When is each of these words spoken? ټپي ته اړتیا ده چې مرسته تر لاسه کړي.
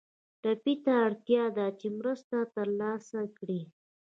ټپي 0.41 0.73
ته 0.83 0.91
اړتیا 1.05 1.43
ده 1.57 1.67
چې 1.79 1.87
مرسته 1.99 2.37
تر 2.55 2.67
لاسه 2.79 3.19
کړي. 3.37 3.61